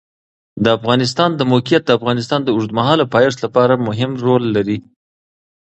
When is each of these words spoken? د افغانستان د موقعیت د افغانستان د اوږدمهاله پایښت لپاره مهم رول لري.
د 0.63 0.65
افغانستان 0.77 1.29
د 1.35 1.41
موقعیت 1.51 1.83
د 1.85 1.91
افغانستان 1.99 2.39
د 2.43 2.47
اوږدمهاله 2.55 3.05
پایښت 3.13 3.39
لپاره 3.45 3.83
مهم 3.87 4.11
رول 4.25 4.43
لري. 4.55 4.77